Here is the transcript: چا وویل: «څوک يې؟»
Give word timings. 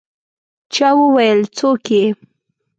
چا 0.73 0.89
وویل: 0.99 1.39
«څوک 1.57 1.85
يې؟» 1.95 2.05